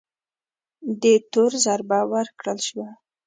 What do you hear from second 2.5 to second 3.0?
شوه